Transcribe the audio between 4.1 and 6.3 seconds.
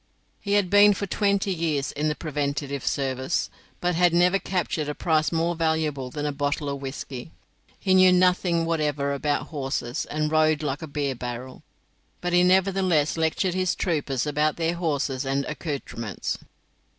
never captured a prize more valuable than